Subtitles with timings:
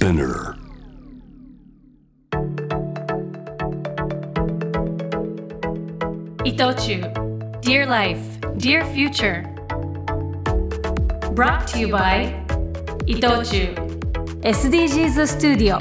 [0.00, 0.56] Spinner.
[6.42, 7.02] 伊藤忠
[7.60, 8.18] Dear Life,
[8.56, 9.44] Dear Future
[11.34, 12.32] Brought to you by
[13.04, 13.74] 伊藤忠
[14.40, 15.78] SDGs スタジオ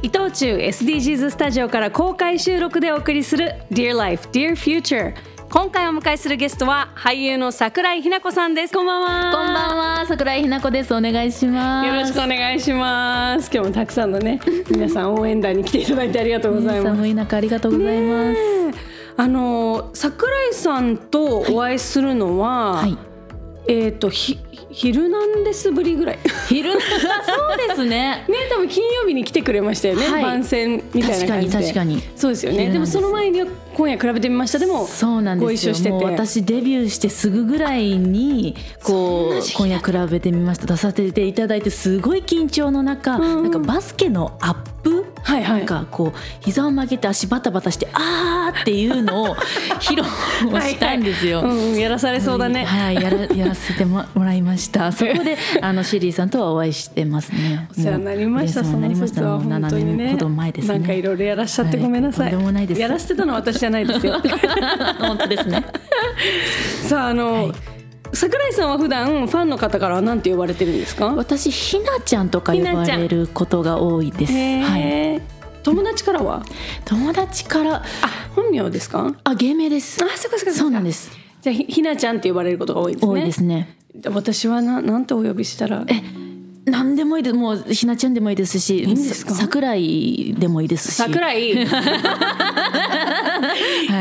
[0.00, 5.12] 伊藤忠 SDGs スタジオから公開収録でお送りする Dear Life, Dear Future
[5.52, 10.94] 今回お迎えするゲストは俳優の桜井日奈子さんですこんばんはこんばんは、桜井日奈子です。
[10.94, 11.88] お願いします。
[11.88, 14.38] よろしくお願いします今日もたくさんのね
[14.70, 18.38] 皆さん応援団に来ていただいてありがとうございます寒い中ありがとうございます。
[19.16, 22.96] あの桜井さんとお会いするのは、はい。
[23.66, 24.38] えっ、とひ
[24.70, 26.16] ヒルナンデスぶりぐらい。
[26.16, 26.80] ね昼そう
[27.68, 28.26] です ね。
[28.50, 30.22] 多分金曜日に来てくれましたよね、はい。
[30.22, 31.52] 番宣みたいな感じで。
[31.52, 32.02] 確かに確かに。
[32.16, 32.70] そうですよね。
[32.70, 33.42] でもその前に
[33.74, 34.58] 今夜比べてみました。
[34.58, 35.46] でもそうなんですよ。
[35.48, 35.90] ご一緒してて。
[35.90, 40.66] もう私デビューしてすぐぐらいにこう今夜比べてみました。
[40.66, 43.20] 出させていただいてすごい緊張の中、ん。
[43.20, 45.06] なんかバスケのアップ？
[45.22, 45.58] はいはい。
[45.58, 49.36] なんかこう膝を曲げて足バタバタしてあーっていうのを
[49.80, 50.02] 披露
[50.60, 51.42] したんですよ。
[51.42, 54.90] うん、やらされそうだね、はい、やらやらせてもらいました。
[54.92, 57.68] そこで あのシェリーさんとはお会いしてますね。
[57.70, 58.64] お世話になりました。
[58.64, 58.76] そ。
[58.76, 60.04] の説はもう7本当にね。
[60.04, 60.78] 年ほど前ですね。
[60.78, 62.34] なんかいろいろやらしちゃってごめんなさい。
[62.34, 64.14] はいないですやらしてたのは私じゃないですよ。
[65.00, 65.64] 本当ですね。
[66.88, 67.52] さああの、はい
[68.12, 71.14] 桜井さんは普段ファンの方からは何て呼ばれてるんですか？
[71.14, 74.32] 私ひなちゃんとか呼ばれることが多いです。
[74.32, 74.80] へはい。
[74.82, 75.20] ー
[75.62, 76.42] 友達からは？
[76.86, 77.82] 友達からあ
[78.34, 79.14] 本名ですか？
[79.22, 80.02] あ芸名です。
[80.02, 81.12] あそっかそっかそっかそうなんです。
[81.40, 83.12] じゃあひひなちゃんって呼ばれることが多いですね。
[83.12, 83.76] 多いですね。
[84.06, 85.94] 私はななんてお呼びしたらえ
[86.66, 87.36] 何でもいいです。
[87.36, 89.34] もうひなちゃんでもいいですし、いいんですか？
[89.34, 90.94] 桜井でもいいですし。
[90.94, 91.74] 桜井、は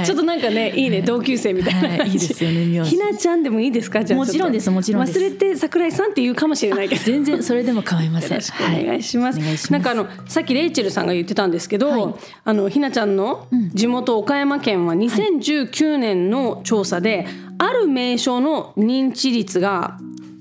[0.03, 0.05] い。
[0.05, 1.02] ちょっとなんかねいいね。
[1.02, 2.09] 同級生みたいなはい。
[2.09, 4.03] いいですよねひなちゃんでもいいですか？
[4.03, 7.02] じゃあもちろんですもちろん忘れて桜井さんって言うかもしれないけど。
[7.03, 8.37] 全然それでも構いません。
[8.37, 8.41] お
[8.85, 9.39] 願いします。
[9.39, 9.49] はい。
[9.71, 12.14] なんかあのさっきレイチェルさんが言ってたんですけど、はい。
[12.43, 17.25] あのひなちゃんの地元岡山県は2019年の調査で、
[17.58, 19.98] ある名称の認知率が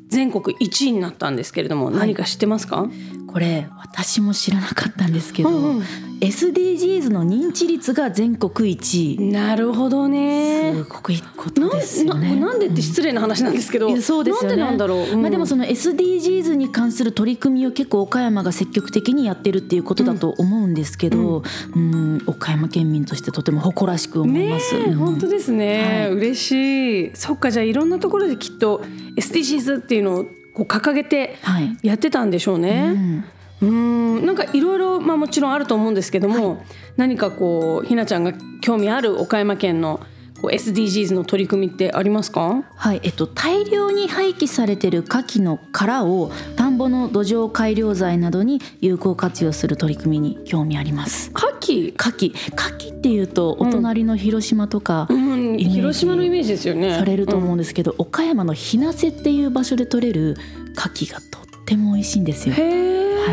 [0.08, 2.88] 全国1位になったんですけれども、何か知ってますか？
[3.28, 5.84] これ私も知らなかったんですけど、うんうん
[6.20, 10.72] SDGs の認知率が全国一位なるほどね。
[10.74, 12.34] すごくいいことですよね。
[12.34, 14.56] ななんでって失礼な話なんですけど、いやそうですよね。
[14.56, 15.12] なんでなんだろう。
[15.12, 21.44] うんまあでもその SDGs に関する取り組みを結構岡山が積極的にやってるっていうことだと思うんですけど、
[21.76, 24.74] うん、岡山県民としてとても誇らしく思いねます。
[24.74, 28.82] え、うん本当ですね、はい嬉しいそっかじゃあいろんなところできっと
[29.16, 30.26] SDGs っていうのを
[30.58, 31.76] こう掲げてはい。
[31.82, 32.90] やってたんでしょううね。
[32.90, 33.24] ん
[33.60, 36.64] うんなんかいろいろまあもちろんあると思うんですけども、
[36.96, 40.00] 何かこうひなちゃんが興味ある岡山県の
[40.40, 42.62] こう SDGs の取り組みってありますか？
[42.76, 51.32] はい、えっと、大量に廃棄されてる牡蠣の殻を田んぼの土壌改良材などに有効活用する取り組みに興味あります。
[51.34, 55.18] 牡蠣、牡蠣牡蠣っていうとお隣の広島とかうん、
[55.64, 55.70] ジ。
[55.70, 56.94] 広島のイメージですよね。
[56.94, 60.36] されると思うんですけど、岡山の日生っていう場所で取れる
[60.76, 62.54] 牡蠣がとっても美味しいんですよ。
[62.54, 62.60] は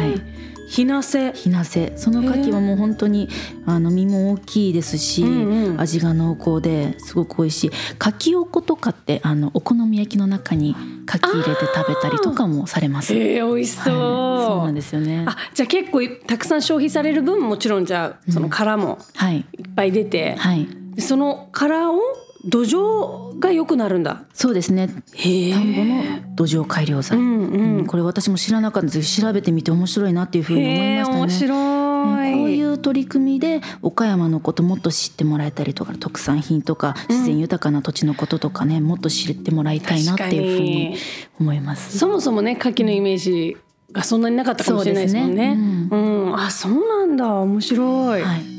[0.06, 0.36] い。
[0.68, 1.32] ひなせ。
[1.34, 3.30] 日生その牡蠣はもう本当に
[3.66, 5.80] あの身も大きいですし、うんうん。
[5.80, 7.68] 味が濃厚ですごく美味しい。
[7.68, 10.76] 牡蠣おことかってあのお好み焼きの中に
[11.08, 13.14] 牡蠣入れて食べたりとかもされます。
[13.14, 13.96] へえ、美味しそう。
[13.96, 14.46] はい。
[14.48, 15.26] そうなんですよね。
[15.28, 19.38] あ、じゃあ結構いたくさん消費される分もちろんじゃあその殻もはい。
[19.38, 20.66] いっぱい出て、はい。
[20.66, 22.00] でその殻を
[22.46, 24.24] 土壌が良くなるんだ。
[24.34, 24.90] そうですね。
[25.16, 26.04] へ田んぼの
[26.36, 31.20] 土壌改良剤、うんうんうんこれ私も知らなかったんですけど調べてみて面白いなっていうふうに思いましたね。
[31.20, 32.34] 面白い。
[32.34, 40.98] こういう取り組みで岡山のこともっと知ってもらえたりとか特産品とか自然豊かな土地のこととかね、もっと知ってもらいたいなっていうふうに
[41.40, 41.98] 思います。
[41.98, 43.58] そもそもね牡蠣のイメージ
[43.92, 45.48] がそんなになかったかもしれないですもんね。
[45.48, 48.22] そうですねうん、あそうなんだ面白い。
[48.22, 48.55] はい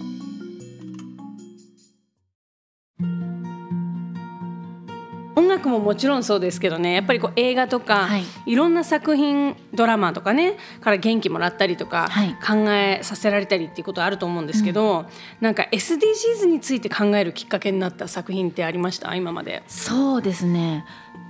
[5.66, 6.94] ももちろんそうですけどね。
[6.94, 8.24] やっぱりこう映画とか、はい。
[8.46, 12.34] い、ろんな作品ドラマとかねから元気もらったりとか、はい。
[12.44, 15.06] 考えさせられたりっていうことあると思うんですけど、
[15.40, 19.14] なんか SDGs について考えるきっかけになった作品ってありました？
[19.14, 19.62] 今まで。
[19.66, 20.84] そうですね。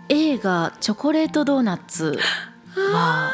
[0.09, 2.17] 映画「チョコレートドーナツ」
[2.77, 3.31] は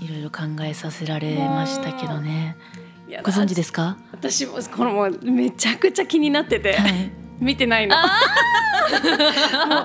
[0.00, 2.56] いろいろ考えさせられましたけどね。
[3.08, 3.96] いやご存知ですか？
[4.12, 7.10] 私もこのもうめちゃくちゃ気になってて、はい。
[7.40, 7.96] 見てないの。
[8.90, 9.84] もう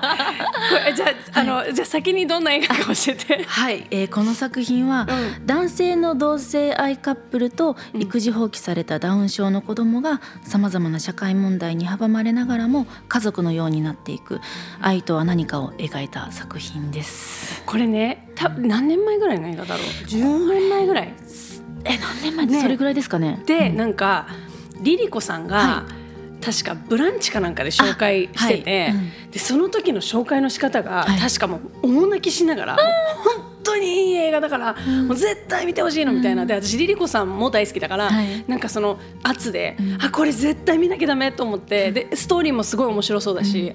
[0.70, 3.44] これじゃあ,、あのじゃあ先にどんな映画か教えて。
[3.44, 14.40] はい、えーこの作品は、う男性の同性愛カップルと育児放棄されたダウン症の子供がさまざまな社会問題に阻まれながらも家族のようになっていく。
[14.80, 17.62] 愛とは何かを描いた作品です。
[17.66, 21.14] これねた何年前ぐらいの映画だろう？10年前ぐらい？
[21.84, 22.46] え何年前？
[22.46, 22.62] ね。
[22.62, 23.42] それぐらいですかね。
[23.46, 23.76] で、うん。
[23.76, 24.26] なんか
[24.80, 25.84] リリコさんが、は
[26.44, 28.90] 確か「ブランチ」かなんかで紹介してて、はい。
[28.92, 31.18] うんでその時の紹介の仕方が、はい。
[31.18, 32.84] 確かもう大泣きしながら「もう
[33.40, 34.76] 本当にいい映画だから、
[35.06, 38.44] もう絶対見てほしいの」みたいな、で私リリコさんも大好きだから、はい。
[38.46, 43.74] なんかその圧で、あこれ絶対見なきゃダメと思ってでストーリーもすごい面白そうだし、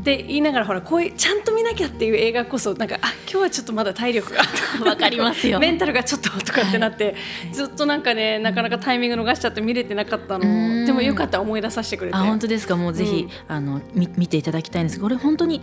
[0.00, 4.42] って言いながらほらこういうちゃんと見なきゃっていう映画こそなんかあ今日はちょっとまだ体力が
[4.84, 5.58] わかりますよ。
[5.60, 7.14] メンタルがちょっととかってなって、
[7.52, 10.86] ずっとなんかねなかなかタイミング逃しちゃって見れてなかったうのん。
[10.86, 12.16] でもよかったら思い出させてくれて。
[12.16, 15.60] あ本当ですかもうぜひ、あのみ見ていただきたいんですこれ本当に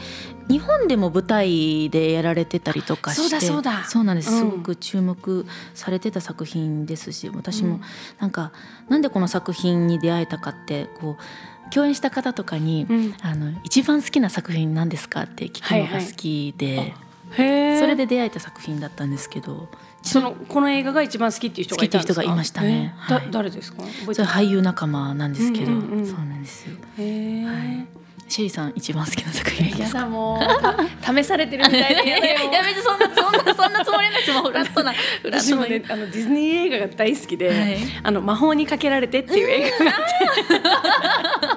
[0.49, 3.21] 日本でも舞台でやられてたりとかして。
[3.21, 4.39] そうだそうだそうなんです、うん。
[4.39, 7.79] すごく注目されてた作品ですし私も
[8.19, 8.51] なんか、
[8.89, 13.13] なんでこの作品に出会えたかってこう共演した方とかに、うん。
[13.21, 16.93] あの一番好きな作品なんですかって聞くのが好きで、
[17.31, 19.67] へえそれで出会えた作品だったんですけど
[20.01, 22.21] そのこの映画が一番好きっていう人がいたんですか？
[22.21, 22.93] 好きっていう人がいましたね。
[22.95, 23.27] はい。
[23.31, 23.83] 誰ですか？
[24.13, 26.77] それ俳優仲間なんですけど、うんうんうんそうなんですよ。
[26.97, 27.85] へえ、
[28.27, 32.09] シェリーさん一番好きな作品やだもうた試されてるみたいで
[32.51, 37.77] やめてそんなそんなそんなつもりないですもうフラットなフラッ私もトなねあのディズニー映画が大好きで「はい。
[38.03, 41.56] あの魔法にかけられて」っていう映画があっ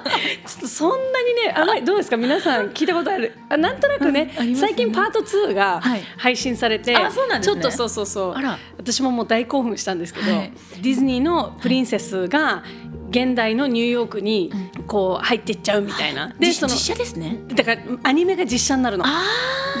[0.71, 2.15] そんなにねあまりどうですか？
[2.15, 3.33] 皆さん聞いたことある？
[3.49, 4.55] あなんとなくね,、ね。
[4.55, 6.01] 最近パート2がはい。
[6.17, 7.61] 配信されて、あそうなんですね。
[7.61, 8.35] ちょっとそうそうそう。
[8.77, 10.53] 私ももう大興奮したんですけど、はい。
[10.81, 12.63] ディズニーのプリンセスが
[13.09, 14.51] 現代のニューヨークに
[14.87, 16.33] こう入っていっちゃうみたいな。
[16.39, 17.37] でその実写ですね。
[17.53, 19.03] だからアニメが実写になるの。
[19.05, 19.23] あ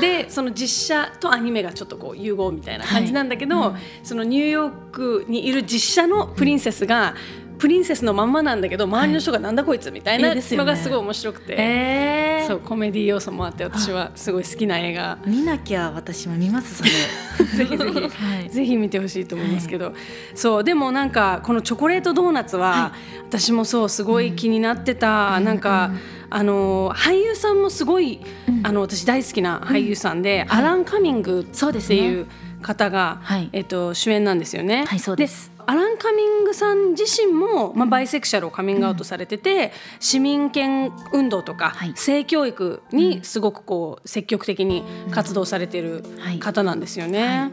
[0.01, 3.69] でその実写とアニメがちょっとこう融合みたいな感じなんだけど、はい。
[3.69, 7.15] うんそのニューヨークにいる実写のプリンセスが、
[7.61, 15.19] プリンセスのまんまなんだけど周りの人がなんだこいつみたいなのがすごい面白くて、えそうコメディ要素もあって私はすごい好きな映画。
[15.27, 16.89] 見なきゃ私も見ますそれ。
[17.55, 18.49] ぜひぜひ、はい。
[18.49, 19.93] ぜひ見てほしいと思いますけど、
[20.33, 22.93] そうでもなんかこのチョコレートドーナツは、
[23.27, 25.91] 私もそうすごい気になってた、なんか、
[26.31, 28.21] あの俳優さんもすごい、
[28.63, 31.97] あの私大好きな俳優さんで、アラン・カミングそうですね。
[31.97, 32.27] っていう
[32.63, 33.49] 方が、はい。
[33.53, 34.85] えっと、主演なんですよね。
[34.87, 39.71] はいそうですアラン・カミングさん自身も、まあ、バイセクシャルをカミングアウトされてて、
[40.01, 41.93] 市民権運動とか、はい。
[41.95, 46.39] 性教育にすごくこう積極的に活動されてるはい。
[46.39, 47.51] 方なんですよね。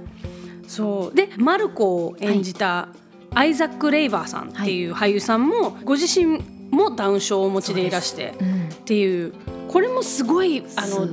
[0.66, 1.16] そう。
[1.16, 2.88] でマルコを演じた
[3.34, 6.42] アイザック・レイバーさんっていう俳優さんもご自身
[6.72, 8.68] もダウン症をお持ちでいらしてうん。
[8.68, 9.32] っていう
[9.68, 11.06] これもすごいあすの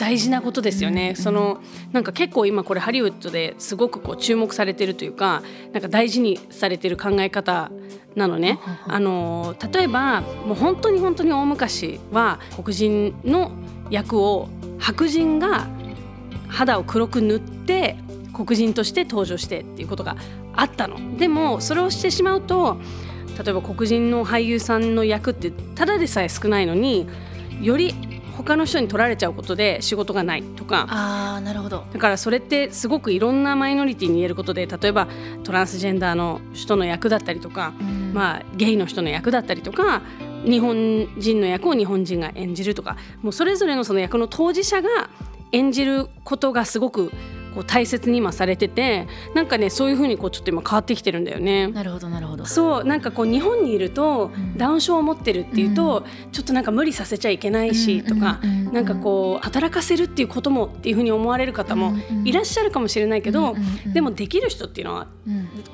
[0.00, 1.14] 大事なことですよね。
[1.14, 1.60] その
[1.92, 5.42] なんか結構今これハリウッドですごくこう注目されてるというか
[5.74, 7.70] なんか大事にされてる考え方
[8.16, 8.58] なのね。
[8.86, 13.52] あの例えばもう本当に本当に大昔は黒人の
[13.90, 14.48] 役を
[14.78, 15.68] 白人が
[16.48, 17.96] 肌を黒く塗って
[18.32, 20.16] 黒人として登場してっていうことが
[20.56, 21.18] あったの。
[21.18, 22.78] でもそれをしてしまうと
[23.36, 27.06] 例えば黒人の俳優さんの役ってただでさえ少ないのに
[27.60, 27.94] より
[28.42, 30.86] 他の人に取られちゃうことで仕事がないとか。
[30.88, 31.84] ああなるほど。
[31.92, 35.08] だからそれってすごくいろんなマイノリティに言えることで例えば
[35.44, 38.12] トランスジェンダーの人の役だったりとか、ん。
[38.14, 40.02] まあ、ゲイの人の役だったりとか
[40.44, 45.10] 日本人の役を日本人が演じるとかもうそれぞれのその役の当事者が
[45.52, 47.12] 演じることがすごく
[47.54, 51.68] こう大切に今されててなんかねそういうふうにこうちょっと今変わってきてるんだよね。
[51.68, 52.46] なるほどなるほど。
[52.46, 54.56] そうなんかこう日本にいるとん。
[54.56, 58.66] ダウン症を持ってるっていうと、ちょっとなんか無理させちゃいけないしとか、うんうんうん。
[58.66, 61.92] うんなんかこう働かせるっていうこともっていうふうに思われる方も
[62.24, 63.92] いらっしゃるかもしれないけど、うんうんうん。
[63.92, 65.08] でもできる人っていうのは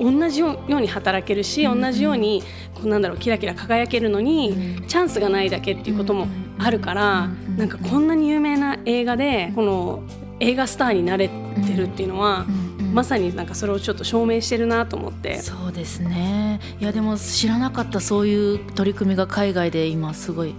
[0.00, 0.18] うん。
[0.18, 2.42] 同じように働けるし、同じように
[2.74, 6.26] こうなんだろうキラキラ輝けるのに、チャンスがないだけっていうことも
[6.58, 7.28] あるから、
[7.58, 10.02] なんかこんなに有名な映画でこの
[10.40, 11.34] 映画スターになれて
[11.74, 15.38] るっていうのは、うんうんまさになんかそれをちょっと証明してるなと思って。
[15.40, 16.60] そうですね。
[16.80, 20.54] いやでも知らなかったそういう取り組みが海外で今すごい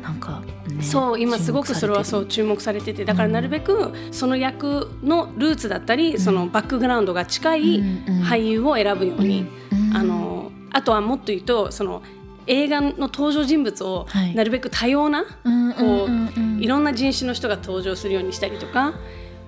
[0.00, 3.04] なんか、ね、そう今すごくそれはそう注目されてて。
[3.04, 9.96] だからなるべくその役のルーツだったり、そのバックグラウンドが近いうんうん俳優を選ぶように、うん。
[9.96, 12.02] あのあとはもっと言うとその
[12.46, 14.34] 映画の登場人物をはい。
[14.34, 16.56] なるべく多様な、うんこう、うんうん。
[16.56, 18.94] うんいろんな人種の人が登場するようにしたりとか。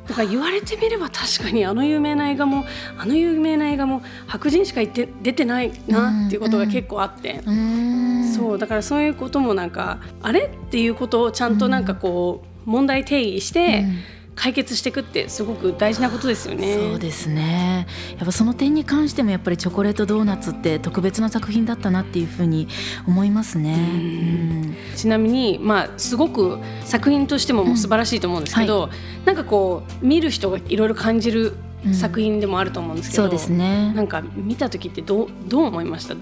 [0.07, 2.67] とか言われてみれば確かにあの有名な映画も
[2.99, 8.25] あの有名な映画も白人しかいて出てないなっていうことが結構あって、うーん。
[8.35, 10.41] そうだからそういうこともなんかあれ？
[10.45, 13.99] っていうことをちゃんとなんかこう、問題定義して、うん
[14.37, 16.75] 解決していくってすごく大事なことですよね。
[16.75, 17.87] そうですね。
[18.17, 22.69] やっぱその点に関してもやっぱりチョコレートドーナツって特別な作品だったなっていうふうに
[23.07, 23.75] 思いますね。
[23.75, 24.76] うん。
[24.97, 28.91] ちなみに、まあ、すごく作品としてももう素晴らしいと思うんですけど、
[29.25, 31.55] なんかこう見る人がいろいろ感じる
[31.93, 33.93] 作品でもあると思うんですけど、そうですね。
[33.95, 36.14] なんか見た時ってどうどう思いました？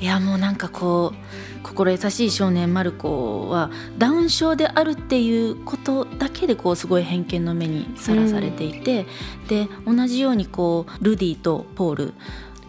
[0.00, 9.06] いやもうなんかこう心優しい少年マルコはダウン症であるっていうことだけでこうすごい偏見の目にさらされていて、
[9.48, 12.14] で同じようにこうルディとポール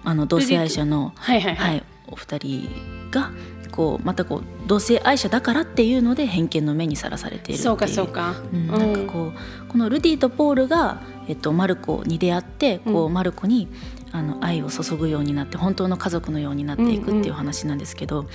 [0.04, 2.70] あの同性愛者の、はいはいは、はいい、お二人
[3.12, 3.32] が
[3.72, 13.14] こうまたこう同性愛者だからっていうので偏見の目にさらされているそうかそうか、うん、なんかこうこのルディとポールが、えっと、マルコに出会ってこう、うん。
[13.14, 13.70] マルコに
[14.14, 18.26] あの愛を注ぐようになって本当の家族のようになっていくっていう話なんですけど、やっ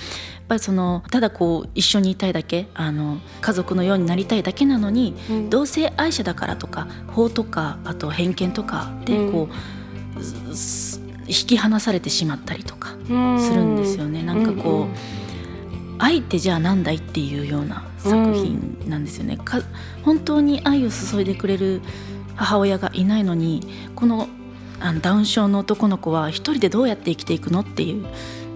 [0.47, 5.49] ぱりそのただこう一緒にいたいだけあの家族のようになりたいだけなのに、うん。
[5.49, 9.49] 同性愛者だからとか法とかあと偏見とかでこ
[10.17, 10.23] う、
[10.55, 13.39] す引き離されてしまったりとかうん。
[13.39, 14.23] するんですよね。
[14.23, 14.95] なんかこう、うん。
[15.99, 19.37] 愛ってじゃあなんだいっていうような作品なんですよね。
[19.37, 19.61] か
[20.03, 21.81] 本当に愛を注いでくれる
[22.35, 24.27] 母親がいないのにこの
[24.87, 28.07] あのダウン症の男の子は一人でどうやって生きていくのっていう、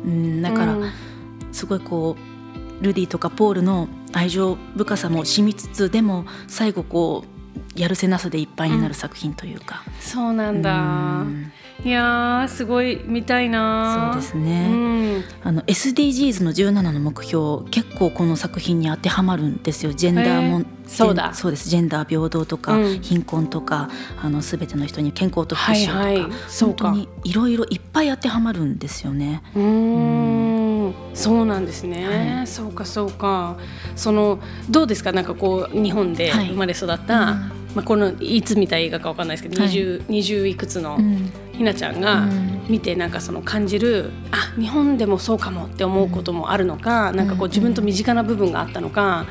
[0.05, 0.91] うん、だからうん。
[1.51, 2.15] すごいこ
[2.79, 7.30] うルディとかポールの愛情深さも染みつつでも最後こう
[7.75, 9.83] やるせなさでいっぱいになる作品というか。
[9.99, 11.51] そうなんだ、うん。
[11.83, 15.23] いやーすごい見たいなそうですね、うん。
[15.43, 19.93] あの SDGs の17の目標結構この作品に当てはまるんですよ。
[19.93, 21.33] ジェンダーもそうだ。
[21.33, 21.69] そうです。
[21.69, 23.01] ジェンダー平等とか、うん。
[23.01, 23.89] 貧困とか
[24.21, 26.31] あの全ての人に健康と福祉をとか、はいはい。
[26.49, 26.91] そうか。
[26.91, 29.41] 本当にいろいろいっぱい当てはまるんですよね。
[29.55, 29.61] うー
[30.91, 32.47] んそうなんですね、はい。
[32.47, 33.57] そうかそうか。
[33.95, 35.11] そのどうですか？
[35.11, 36.47] なんかこう日本ではい。
[36.49, 37.51] 生まれ育った、うん。
[37.75, 39.71] まあ、このいつ見た映画かわかんないですけど、はい。
[39.73, 41.31] 20, 20いくつのうん。
[41.53, 42.61] ひなちゃんがうん。
[42.69, 47.51] 見てなんかその感じるあ日本でもそうかもって思うこともあるのか、なんかこううん。
[47.51, 49.25] 自分と身近な部分があったのか、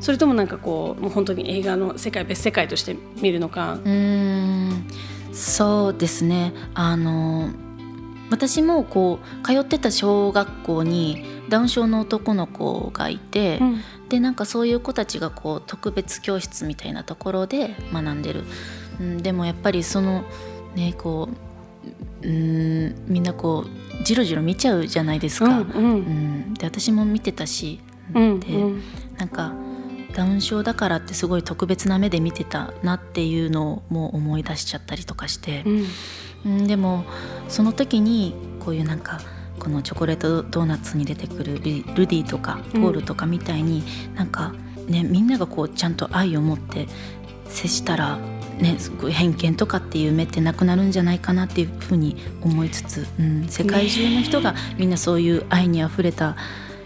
[0.00, 3.74] それともなんかこうもう本当に映画の世界別世界として見るのか。
[3.74, 4.84] うーん。
[5.32, 6.52] そうですね。
[6.74, 7.50] あの
[8.30, 13.80] 私もこう通ってた小学校にダウン症の男の子がいて、うん。
[14.08, 18.42] でなんかそういう子たちがこう特別教室みたいなところで学んでる、
[19.00, 20.24] うん、でもやっぱりその
[20.74, 21.28] ねこ
[22.24, 23.66] ううんみんなこ
[24.00, 25.96] うじろじろ見ちゃうじゃないですか、うんううん
[26.50, 27.78] ん、で私も見てたし、
[28.12, 28.82] うんでうん。
[29.16, 29.54] なんか
[30.12, 35.62] ダウン症だからってすごい特別な目で見てたなっていうのをもう思い出しちゃったりとかして。
[35.64, 35.84] う、ん
[36.44, 37.04] うん、でも
[37.48, 39.20] その時にこういうなんか
[39.58, 44.54] このチョコレートドーナツに出てくるルルディとかポールとかみたいに、なんか
[44.86, 46.88] ねみんながこうちゃんと愛を持って
[47.48, 48.18] 接したら
[48.58, 56.36] ねすごい偏見とかっていう目ってなくなるんじゃないかなっていうふうに思いつつ、うん、世界中の人がみんなそういう愛にあふれた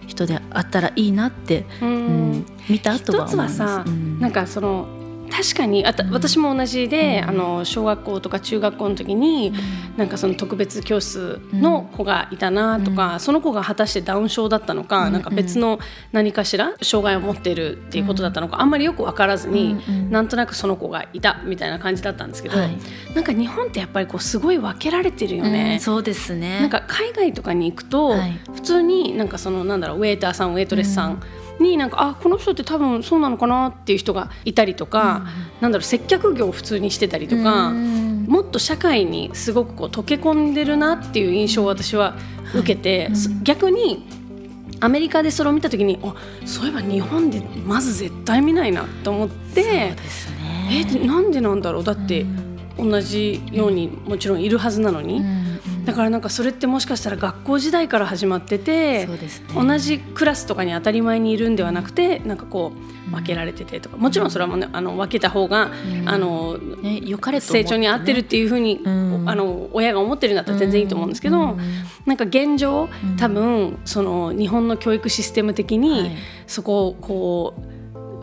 [0.07, 3.63] 人であったらいいなって、ううんん、見た後は一つ思います。
[3.63, 4.21] はさ、うん。
[4.21, 4.87] なんかその
[5.37, 7.29] 確かにあた私も同じで、うん。
[7.31, 9.53] あの小学校とか中学校の時に、
[9.97, 15.13] なんかその特別教室の子がいたなとか、その子が果たしてダウン症だったのか、うん。
[15.13, 15.81] なんか別の
[16.13, 20.11] 何かしら障害を持ってるっていうことだったのか、あんまりよく分からずに、うんうん。
[20.13, 22.79] なんとなくその子がいたみたいな感じだったんですけど、はい。
[23.15, 25.75] なんか日本ってやっぱりこうすごい分けられてるよね。
[25.75, 25.81] うん。
[25.81, 26.61] そうですね。
[26.61, 28.39] なんか海外とかに行くと、はい。
[28.55, 31.21] 普通になんかそのなんだろうウェイターさんウェイトレスさん
[31.61, 35.27] になんか、あこの人って多分そうなのかなっていう人がいたりとか、
[35.61, 38.25] なんだろう接客業を普通にしてたりとか、うん。
[38.27, 42.17] もっと社会にすごくこう溶け込んでるなっていう印象を私は
[42.55, 44.07] 受けて、そ逆に
[44.81, 50.87] アメリカでそれを見た時にあそういえば日本でまず絶対見ないなと思ってそうですね。
[51.03, 51.85] えなんでなんだろう。
[51.85, 52.27] だって
[52.79, 55.19] 同じようにもちろんいるはずなのに。
[55.19, 55.44] うんうん
[55.85, 59.09] だからなんかそれってもしかしたら学校時代から始まっててね。
[59.55, 62.73] 同じクラスとかに当たり前にいるんではなくてなんかこ
[63.09, 63.97] う分けられててとか。
[63.97, 66.09] もちろんそれはもう、ね、あの分けた方が、うん。
[66.09, 69.29] あのね、良かれ成長に合ってるっていうふうに、うん。
[69.29, 71.59] あの親が思ってるんだったら全然いいと思うんですけど、うん。
[72.07, 73.17] なんか現状うん。
[73.17, 76.11] 多分その日本の教育システム的に、はい。
[76.47, 77.55] そこをこ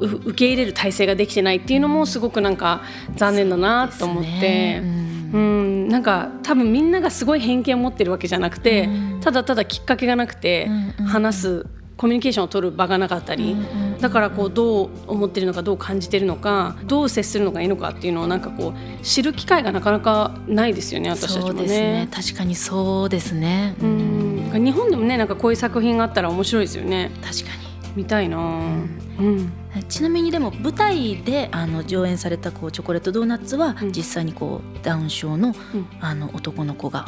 [0.01, 2.81] うう受け入れる体制ができてないっていうのもすごくなんか
[3.15, 5.00] 残念だなと思って。
[5.33, 9.21] うん、なんか多分みんながすごい偏見を持ってるわけじゃなくて、うん。
[9.21, 11.65] ただただきっかけがなくて、うんうん話す
[11.97, 13.55] コミュニケーションを取る場がなかったり、
[13.99, 21.59] だからこうどう思ってるのかどう感じてるのかどう接するのがいいのかっていうのをなんかこう知る機会がなかなかないですよね私たちもね。
[21.59, 22.07] そうですね。
[22.11, 27.11] 確かにそうですね、うん、日本でもねなんかこういう作品があったら面白いですよね。
[27.21, 29.51] 確かに見たいな、うん。
[29.89, 33.91] ちなみにでも舞台であの上演されたこうチョコレートドーナツはうん。
[33.91, 35.87] 実際にこうダウン症のうん。
[35.99, 37.05] あの男の子が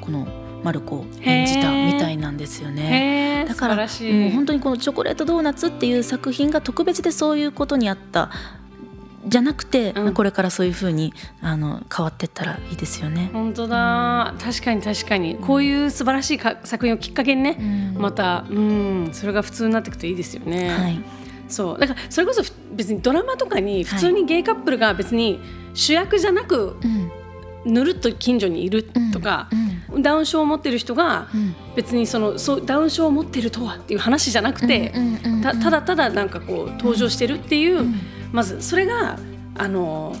[0.00, 0.26] この
[0.62, 3.44] マルコを演じたみたいなんですよね。
[3.46, 8.30] だからもう本当にこの「チョコレートドーナツ」っていう作品が特別でそういうことにあった
[9.26, 10.14] じゃなくて、うん。
[10.14, 13.30] これからそういうふうにあの変わっていったらいいですよね。
[13.32, 14.34] 本当だ。
[14.38, 15.36] 確かに確かに。
[15.36, 18.02] こういう素晴らしいか作品をきっかけにね、うん。
[18.02, 19.08] またうん。
[19.12, 21.00] それが普通になっていくといいですよね、はい、
[21.48, 21.78] そう。
[21.78, 25.40] だからそれこそふ別にドラマとかに普通にゲイカップルが別に
[25.72, 27.10] 主役じゃなくうん。
[27.72, 29.48] ぬるっと近所にいるとか、
[29.98, 31.54] ダウン症を持ってる人がうん。
[31.76, 35.42] 別にそのそうダウン症を持ってるとはっていう話じゃなくて、うんうんうんうん。
[35.42, 37.94] たただただなんかこう登場してるっていう、うん
[38.34, 39.18] まずそれが
[39.56, 40.14] あの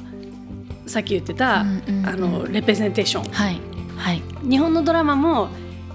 [0.86, 2.06] さっき言ってた、うんうんうん。
[2.06, 3.60] あのレプレゼンテーションはい
[3.96, 5.48] はい、日本のドラマも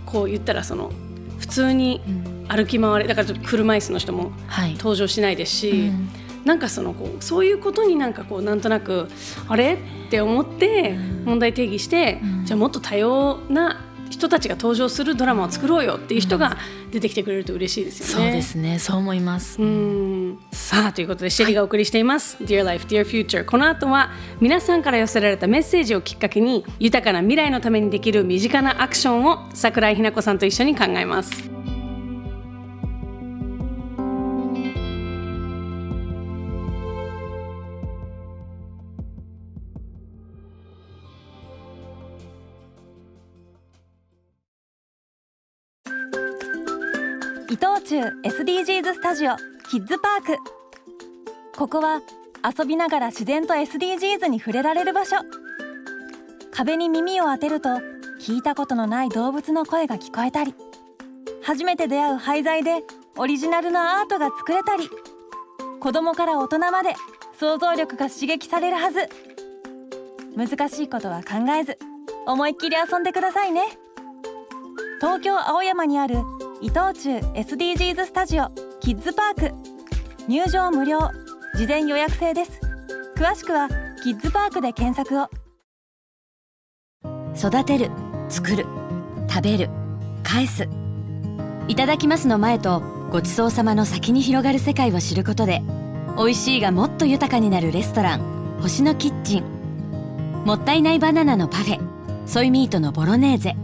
[0.05, 0.91] こう言ったらその
[1.39, 2.39] 普通にうん。
[2.49, 4.73] 歩き回れだからちょっと車椅子の人もはい。
[4.73, 6.09] 登場しないですし、うん。
[6.45, 9.07] なんかそのこうそういうことになんかこうなんとなく
[9.47, 9.75] あれ？
[9.75, 9.77] っ
[10.09, 11.25] て思ってうん。
[11.25, 12.45] 問題定義して、うん。
[12.45, 16.57] じゃあもっと多様な人たちが登場するドラマを作ろうよっていう人が
[16.89, 18.25] 出てきてくれると嬉しいですよね。
[18.25, 19.61] そうですねそう思います。
[19.61, 20.18] うん
[20.51, 31.49] さあということでシェリーがお送りしています、Dear Life, Dear Future この後は皆さんから寄せられたメッセージをきっかけに豊かな未来のためにできる身近なアクションを桜井日奈子さんと一緒に考えます。
[47.51, 49.31] 伊藤忠 SDGs スタジオ
[49.69, 50.37] キッズパーク。
[51.55, 52.01] ここは
[52.43, 55.17] 遊びながら自然と SDGs に触れられる場所。
[56.51, 57.69] 壁に耳を当てると
[58.19, 60.55] 聞いたことのない動物の声が聞こえたり
[61.43, 62.83] 初めて出会う廃材で
[63.17, 64.89] オリジナルのアートが作れたり
[65.79, 66.95] 子供から大人まで
[67.39, 69.07] 想像力が刺激されるはず。
[70.35, 71.77] 難しいことは考えず
[72.25, 73.61] 思いっきり遊んでくださいね。
[74.99, 76.17] 東京青山にある
[76.59, 78.68] 伊藤忠 SDGs スタジオ。
[78.81, 79.53] キッズパーク。
[80.29, 80.99] 入場無料。
[81.55, 82.61] 事前予約制です。
[83.17, 83.67] 詳しくは
[84.01, 85.29] キッズパークで検索を。
[87.35, 87.91] 育てる
[88.29, 88.65] 作る
[89.29, 89.69] 食べる
[90.23, 90.69] 返す。
[91.67, 95.61] いただきますの前とごちそうさまの先に広がる世界を知ることで
[96.17, 99.43] 美味しいがもっと豊かになるレストラン星のキッチン。
[100.45, 101.79] もったいないバナナのパフェ
[102.25, 103.57] ソイミートのボロネーゼ。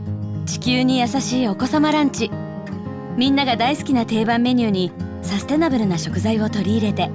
[0.45, 2.29] 地球に優しいお子様ランチ。
[3.17, 7.09] みんなが大好きな定番メニューにサステナブルな食材を取り入れて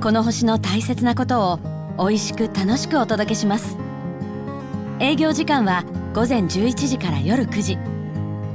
[0.00, 1.58] この星の大切なことを
[1.98, 3.76] 美味しく楽しくお届けします。
[4.98, 7.78] 営業時間は午前11時から夜9時。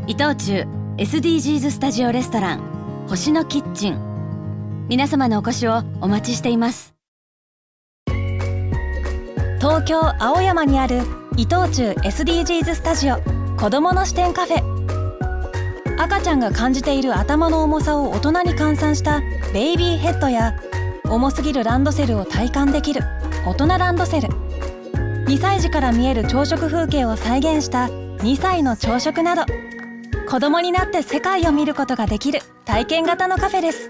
[0.08, 4.88] 伊藤忠 SDGs スタジオレストラン星のキッチン。
[4.90, 6.96] 皆様のお越しをお待ちしています。
[9.60, 11.02] 東京青山にある
[11.36, 13.18] 伊藤忠 SDGs スタジオ
[13.58, 14.77] 子どもの視点カフェ。
[16.00, 20.56] 赤ちゃんが感じている頭の重さを大人に換算したベイビーヘッドや
[21.10, 23.02] 重すぎるランドセルを体感できる
[23.46, 24.30] 大人ランドセル。
[25.26, 29.44] 2歳児から見える朝食風景を再現した2歳の朝食など。
[30.30, 33.90] 子供になって世界を見ることができる体験型のカフェです。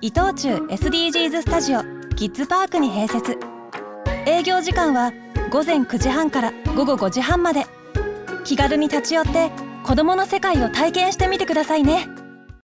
[0.00, 1.82] 伊藤忠 SDGs スタジオ
[2.16, 3.38] キッズパークに併設。
[4.26, 5.12] 営業時間は
[5.50, 7.66] 午前9時半から午後5時半まで。
[8.44, 9.50] 気軽に立ち寄って
[9.82, 12.08] 子どもの世界を体験してみてくださいね。